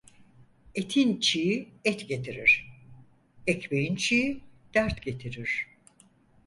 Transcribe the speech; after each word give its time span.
Etin 0.75 1.19
çiği 1.19 1.69
et 1.85 2.07
getirir, 2.09 2.67
ekmeğin 3.47 3.95
çiği 3.95 4.41
dert 4.73 5.01
getirir. 5.01 5.67